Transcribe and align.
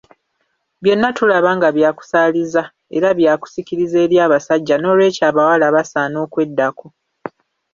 Byonna 0.81 1.09
tulaba 1.17 1.49
nga 1.57 1.69
byakusaaliza 1.75 2.63
era 2.97 3.07
byakusikiriza 3.19 3.97
eri 4.05 4.15
abasajja 4.25 4.75
nolwekyo 4.77 5.23
abawala 5.29 5.65
basaana 5.75 6.17
okweddako 6.25 6.87